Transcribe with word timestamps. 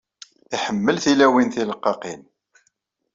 Iḥemmel 0.55 0.97
tilawin 1.03 1.49
tileqqaqin. 1.53 2.21